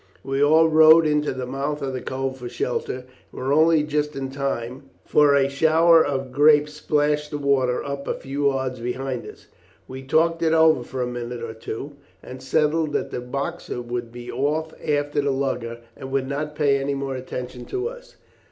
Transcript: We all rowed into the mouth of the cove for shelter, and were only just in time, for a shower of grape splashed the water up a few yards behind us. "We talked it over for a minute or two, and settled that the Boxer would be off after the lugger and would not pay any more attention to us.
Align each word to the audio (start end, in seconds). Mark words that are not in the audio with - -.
We 0.23 0.41
all 0.43 0.67
rowed 0.67 1.05
into 1.05 1.31
the 1.31 1.45
mouth 1.45 1.83
of 1.83 1.93
the 1.93 2.01
cove 2.01 2.37
for 2.37 2.49
shelter, 2.49 3.03
and 3.03 3.05
were 3.39 3.53
only 3.53 3.83
just 3.83 4.15
in 4.15 4.31
time, 4.31 4.89
for 5.05 5.35
a 5.35 5.47
shower 5.47 6.03
of 6.03 6.31
grape 6.31 6.67
splashed 6.69 7.29
the 7.29 7.37
water 7.37 7.83
up 7.83 8.07
a 8.07 8.15
few 8.15 8.47
yards 8.51 8.79
behind 8.79 9.27
us. 9.27 9.45
"We 9.87 10.01
talked 10.01 10.41
it 10.41 10.53
over 10.53 10.81
for 10.81 11.03
a 11.03 11.07
minute 11.07 11.43
or 11.43 11.53
two, 11.53 11.97
and 12.23 12.41
settled 12.41 12.93
that 12.93 13.11
the 13.11 13.21
Boxer 13.21 13.79
would 13.79 14.11
be 14.11 14.31
off 14.31 14.73
after 14.81 15.21
the 15.21 15.29
lugger 15.29 15.81
and 15.95 16.11
would 16.11 16.27
not 16.27 16.55
pay 16.55 16.77
any 16.79 16.95
more 16.95 17.15
attention 17.15 17.65
to 17.65 17.87
us. 17.87 18.15